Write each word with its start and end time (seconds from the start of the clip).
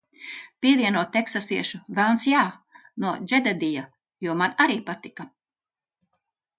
"Pievieno 0.65 1.03
teksasiešu 1.17 1.81
"velns, 2.01 2.27
jā" 2.33 2.41
no 3.05 3.13
Džededija, 3.29 3.87
jo 4.29 4.39
man 4.43 4.61
arī 4.67 4.83
patika!" 4.93 5.31